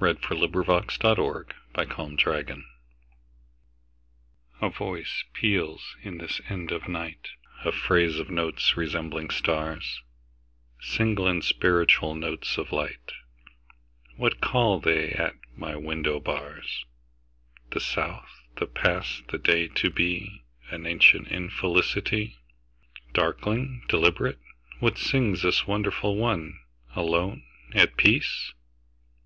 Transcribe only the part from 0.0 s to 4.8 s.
Alice Meynell1847–1922 A Thrush before Dawn A